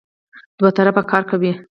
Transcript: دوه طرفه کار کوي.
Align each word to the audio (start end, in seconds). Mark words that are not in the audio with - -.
دوه 0.59 0.69
طرفه 0.77 1.01
کار 1.11 1.23
کوي. 1.31 1.51